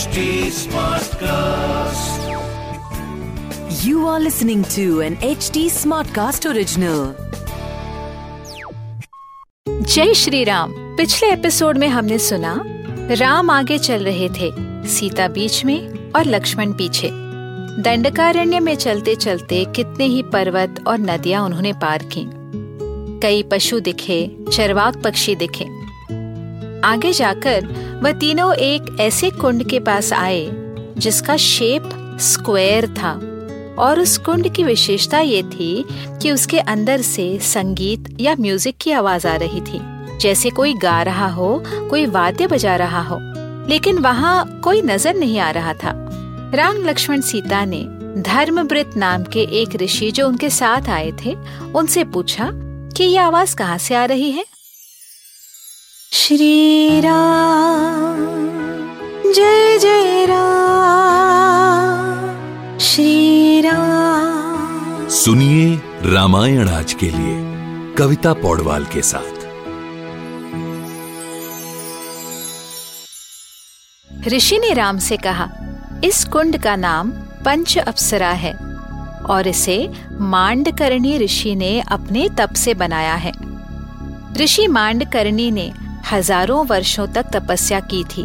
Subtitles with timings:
[0.00, 0.22] HD
[0.56, 2.20] Smartcast.
[3.84, 7.00] You are listening to an HD Smartcast original.
[9.68, 12.62] जय श्री राम पिछले episode में हमने सुना,
[13.10, 14.50] राम आगे चल रहे थे,
[14.88, 17.10] सीता बीच में और लक्ष्मण पीछे
[17.82, 22.24] दंडकारण्य में चलते चलते कितने ही पर्वत और नदियाँ उन्होंने पार की
[23.20, 25.79] कई पशु दिखे चरवाक पक्षी दिखे
[26.84, 27.66] आगे जाकर
[28.02, 30.48] वह तीनों एक ऐसे कुंड के पास आए,
[30.98, 31.88] जिसका शेप
[32.20, 33.12] स्क्वायर था।
[33.78, 35.84] और उस कुंड की विशेषता ये थी
[36.22, 39.80] कि उसके अंदर से संगीत या म्यूज़िक की आवाज़ आ रही थी,
[40.18, 43.18] जैसे कोई गा रहा हो, कोई वाद्य बजा रहा हो।
[43.68, 45.92] लेकिन वहाँ कोई नज़र नहीं आ रहा था।
[46.54, 47.84] राम लक्ष्मण सीता ने
[48.22, 51.36] धर्मवृत नाम के एक ऋषि जो उनके साथ आए थे,
[51.74, 52.50] उनसे पूछा
[52.96, 54.44] कि ये आवाज़ कहाँ से आ रही है?
[56.12, 58.18] श्री राम
[59.32, 62.16] जय जय राम
[62.78, 67.34] श्री राम। सुनिए रामायण आज के लिए
[67.94, 69.38] कविता पौडवाल के साथ।
[74.28, 75.48] ऋषि ने राम से कहा
[76.04, 77.10] इस कुंड का नाम
[77.44, 78.54] पंच अप्सरा है
[79.30, 83.32] और इसे मांडकर्णी ऋषि ने अपने तप से बनाया है।
[84.36, 85.72] ऋषि मांडकर्णी ने
[86.12, 88.24] हज़ारों वर्षों तक तपस्या की थी।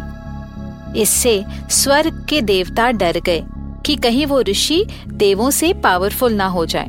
[1.00, 3.44] इससे स्वर्ग के देवता डर गए
[3.86, 6.88] कि कहीं वो ऋषि देवों से पावरफुल ना हो जाए।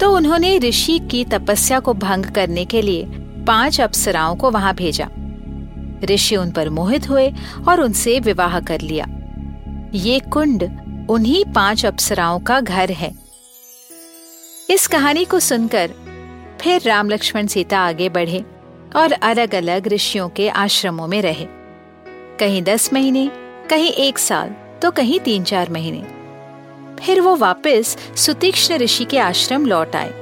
[0.00, 3.04] तो उन्होंने ऋषि की तपस्या को भंग करने के लिए
[3.46, 5.08] पाँच अप्सराओं को वहाँ भेजा।
[6.04, 7.30] ऋषि उन पर मोहित हुए
[7.68, 9.06] और उनसे विवाह कर लिया।
[9.94, 10.62] ये कुंड
[11.10, 13.12] उन्हीं पाँच अप्सराओं का घर है।
[14.70, 15.90] इस कहानी को सुनकर
[16.60, 18.44] फिर राम लक्ष्मण सीता आगे बढ़े।
[18.96, 21.46] और अलग अलग ऋषियों के आश्रमों में रहे।
[22.40, 23.30] कहीं दस महीने,
[23.70, 26.02] कहीं एक साल तो कहीं तीन चार महीने।
[27.04, 30.12] फिर वो वापस सुतीक्ष्ण ऋषि के आश्रम लौट आए।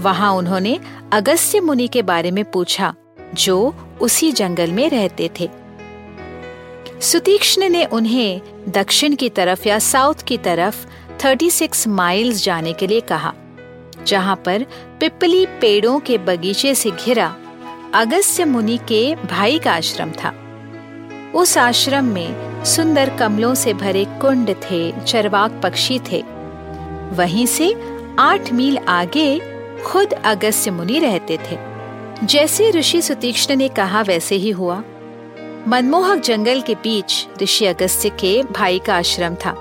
[0.00, 0.78] वहाँ उन्होंने
[1.12, 2.94] अगस्त्य मुनि के बारे में पूछा,
[3.34, 5.48] जो उसी जंगल में रहते थे।
[7.00, 10.86] सुतीक्ष्ण ने उन्हें दक्षिण की तरफ़ या साउथ की तरफ़
[11.20, 13.32] 36 माइल्स जाने के लिए कहा,
[14.06, 14.64] जहाँ पर
[15.00, 17.36] पिपली पेड़ों के बगीचे से घिरा
[17.94, 20.32] अगस्त्य मुनि के भाई का आश्रम था।
[21.34, 26.24] उस आश्रम में सुंदर कमलों से भरे कुंड थे, चरवाक पक्षी थे।
[27.12, 27.76] वहीं से
[28.18, 29.40] आठ मील आगे
[29.86, 31.58] खुद अगस्त्य मुनि रहते थे।
[32.26, 34.82] जैसे ऋषि सुतीक्ष्ण ने कहा, वैसे ही हुआ।
[35.68, 39.54] मनमोहक जंगल के बीच ऋषि अगस्त्य के भाई का आश्रम था।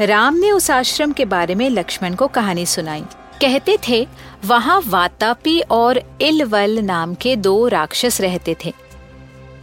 [0.00, 3.04] राम ने उस आश्रम के बारे में लक्ष्मण को कहानी सुनाई।
[3.40, 4.06] कहते थे,
[4.44, 8.72] वहाँ वातापी और इलवल नाम के दो राक्षस रहते थे।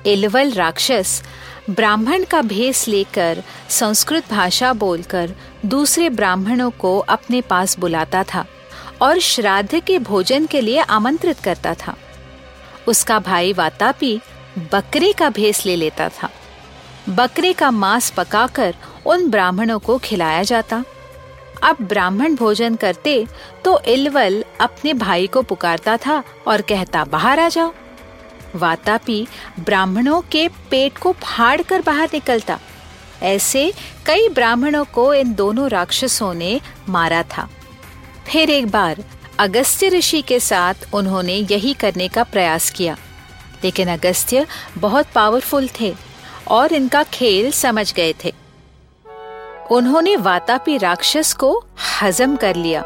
[0.06, 1.24] इलवल राक्षस
[1.70, 5.34] ब्राह्मण का भेस लेकर संस्कृत भाषा बोलकर
[5.66, 8.46] दूसरे ब्राह्मणों को अपने पास बुलाता था
[9.02, 11.96] और श्राद्ध के भोजन के लिए आमंत्रित करता था।
[12.88, 14.20] उसका भाई वातापी
[14.74, 16.30] बकरे का भेस ले लेता था।
[17.10, 18.76] बकरे का मांस पकाकर
[19.06, 20.84] उन ब्राह्मणों को खिलाया जाता।
[21.64, 23.26] अब ब्राह्मण भोजन करते
[23.66, 27.74] तो इलवल अपने भाई को पुकारता था और कहता, बाहर आ जाओ।
[28.56, 29.28] वातापी
[29.60, 32.60] ब्राह्मणों के पेट को फाड़ कर बाहर निकलता।
[33.22, 33.72] ऐसे
[34.06, 36.60] कई ब्राह्मणों को इन दोनों राक्षसों ने
[36.90, 37.50] मारा था।
[38.28, 39.04] फिर एक बार
[39.40, 42.98] अगस्त्य ऋषि के साथ उन्होंने यही करने का प्रयास किया।
[43.64, 44.46] लेकिन अगस्त्य
[44.78, 45.94] बहुत पावरफुल थे
[46.48, 48.34] और इनका खेल समझ गए थे।
[49.72, 51.64] उन्होंने वातापी राक्षस को
[52.02, 52.84] हजम कर लिया।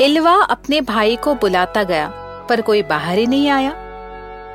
[0.00, 2.08] इलवा अपने भाई को बुलाता गया,
[2.48, 3.74] पर कोई बाहर ही नहीं आया।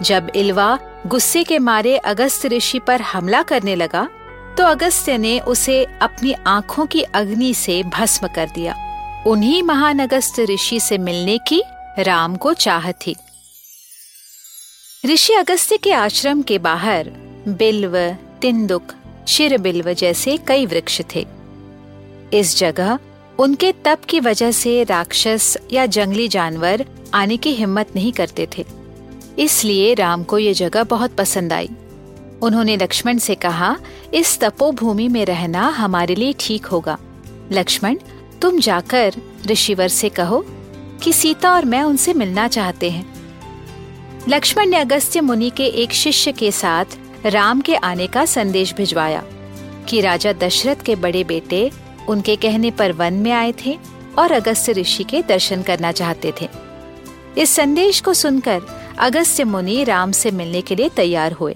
[0.01, 4.07] जब इलवा गुस्से के मारे अगस्त ऋषि पर हमला करने लगा
[4.57, 8.75] तो अगस्त्य ने उसे अपनी आँखों की अग्नि से भस्म कर दिया।
[9.27, 11.61] उन्हीं महान अगस्त ऋषि से मिलने की
[11.99, 13.15] राम को चाह थी।
[15.05, 17.09] ऋषि अगस्त्य के आश्रम के बाहर
[17.47, 17.97] बिल्व,
[18.41, 18.91] तिंदुक
[19.27, 21.27] शिरबिल्व जैसे कई वृक्ष थे।
[22.33, 22.99] इस जगह
[23.39, 28.65] उनके तप की वजह से राक्षस या जंगली जानवर आने की हिम्मत नहीं करते थे।
[29.39, 31.69] इसलिए राम को ये जगह बहुत पसंद आई।
[32.41, 33.77] उन्होंने लक्ष्मण से कहा,
[34.13, 36.97] इस तपोभूमि में रहना हमारे लिए ठीक होगा।
[37.51, 37.97] लक्ष्मण,
[38.41, 39.13] तुम जाकर
[39.45, 40.45] ऋषिवर से कहो
[41.03, 43.15] कि सीता और मैं उनसे मिलना चाहते हैं।
[44.29, 46.85] लक्ष्मण ने अगस्त्य मुनि के एक शिष्य के साथ
[47.25, 49.23] राम के आने का संदेश भिजवाया
[49.89, 51.71] कि राजा दशरथ के बड़े बेटे
[52.09, 53.79] उनके कहने पर वन में आए थे
[54.17, 56.49] और अगस्त्य ऋषि के दर्शन करना चाहते थे।
[57.37, 58.61] इस संदेश को सुनकर
[58.99, 61.53] अगस्त्य मुनि राम से मिलने के लिए तैयार हुए।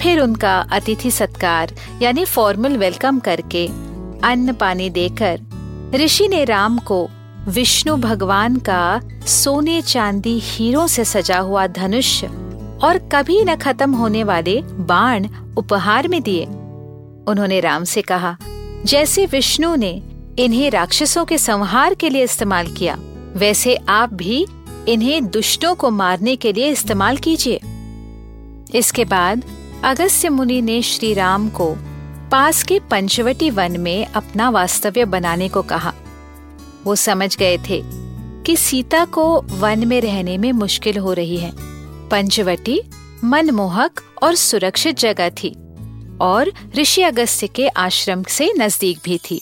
[0.00, 3.66] फिर उनका अतिथि सत्कार, यानी फॉर्मल वेलकम करके
[4.24, 5.40] अन्न पानी देकर
[5.94, 7.08] ऋषि ने राम को
[7.48, 12.24] विष्णु भगवान का सोने चांदी हीरों से सजा हुआ धनुष
[12.82, 16.44] और कभी न खत्म होने वाले बाण उपहार में दिए।
[17.28, 18.36] उन्होंने राम से कहा,
[18.84, 20.02] जैसे विष्णु ने
[20.38, 22.98] इन्हें राक्षसों के संहार के लिए इस्तेमाल किया,
[23.36, 24.46] वैसे आप भी
[24.88, 27.60] इन्हें दुष्टों को मारने के लिए इस्तेमाल कीजिए।
[28.74, 29.44] इसके बाद
[29.84, 31.74] अगस्त्य मुनि ने श्री राम को
[32.30, 35.94] पास के पंचवटी वन में अपना वास्तव्य बनाने को कहा।
[36.84, 37.82] वो समझ गए थे
[38.42, 41.67] कि सीता को वन में रहने में मुश्किल हो रही है।
[42.10, 42.80] पंचवटी,
[43.24, 45.54] मनमोहक और सुरक्षित जगह थी
[46.20, 49.40] और ऋषि अगस्त्य के आश्रम से नज़दीक भी थी।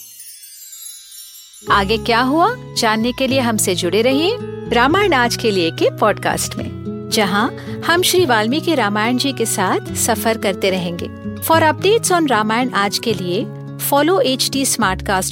[1.71, 4.37] आगे क्या हुआ, जानने के लिए हमसे जुड़े रहिए
[4.73, 7.49] रामायण आज के लिए के पॉडकास्ट में, जहाँ
[7.87, 11.09] हम श्री वाल्मीकि रामायण जी के साथ सफ़र करते रहेंगे।
[11.43, 13.45] फॉर अपडेट्स ऑन रामायण आज के लिए
[13.91, 14.65] follow H T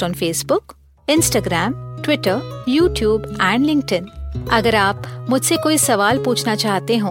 [0.03, 0.77] on Facebook
[1.09, 4.07] Instagram Twitter YouTube and LinkedIn
[4.53, 7.11] अगर आप मुझसे कोई सवाल पूछना चाहते हो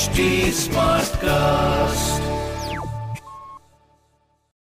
[0.00, 0.14] original.
[0.14, 2.29] HT Smartcast.